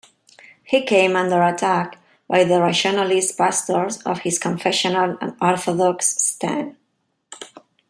He 0.63 0.83
came 0.83 1.15
under 1.15 1.43
attack 1.43 1.99
by 2.27 2.43
the 2.43 2.59
rationalist 2.59 3.37
pastors 3.37 4.01
for 4.01 4.15
his 4.17 4.39
confessional 4.39 5.15
and 5.21 5.35
orthodox 5.39 6.07
stand. 6.23 6.75